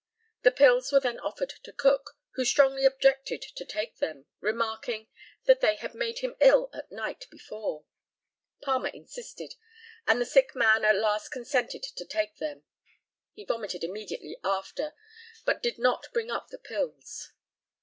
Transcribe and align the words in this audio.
The 0.41 0.49
pills 0.49 0.91
were 0.91 0.99
then 0.99 1.19
offered 1.19 1.51
to 1.61 1.71
Cook, 1.71 2.17
who 2.31 2.43
strongly 2.43 2.85
objected 2.85 3.43
to 3.43 3.63
take 3.63 3.97
them, 3.97 4.25
remarking 4.39 5.09
that 5.45 5.61
they 5.61 5.75
had 5.75 5.93
made 5.93 6.17
him 6.25 6.35
ill 6.39 6.71
the 6.73 6.87
night 6.89 7.27
before. 7.29 7.85
Palmer 8.63 8.89
insisted, 8.91 9.53
and 10.07 10.19
the 10.19 10.25
sick 10.25 10.55
man 10.55 10.83
at 10.85 10.95
last 10.95 11.29
consented 11.29 11.83
to 11.83 12.03
take 12.03 12.37
them. 12.37 12.63
He 13.33 13.45
vomited 13.45 13.83
immediately 13.83 14.35
after, 14.43 14.95
but 15.45 15.61
did 15.61 15.77
not 15.77 16.07
bring 16.11 16.31
up 16.31 16.47
the 16.47 16.57
pills. 16.57 17.33